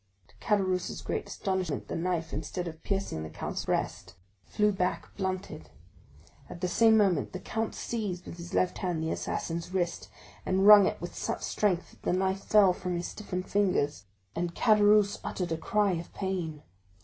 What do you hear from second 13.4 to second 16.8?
fingers, and Caderousse uttered a cry of pain.